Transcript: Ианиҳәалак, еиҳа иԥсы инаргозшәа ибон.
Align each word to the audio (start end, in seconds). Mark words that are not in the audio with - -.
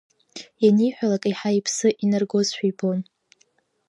Ианиҳәалак, 0.63 1.23
еиҳа 1.27 1.49
иԥсы 1.57 1.89
инаргозшәа 2.03 2.65
ибон. 2.71 2.99